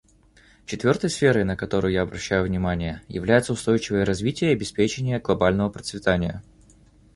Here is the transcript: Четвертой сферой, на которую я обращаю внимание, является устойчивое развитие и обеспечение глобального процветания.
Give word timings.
Четвертой 0.65 1.11
сферой, 1.11 1.43
на 1.43 1.55
которую 1.55 1.93
я 1.93 2.01
обращаю 2.01 2.43
внимание, 2.47 3.03
является 3.07 3.53
устойчивое 3.53 4.03
развитие 4.03 4.49
и 4.49 4.53
обеспечение 4.55 5.19
глобального 5.19 5.69
процветания. 5.69 6.41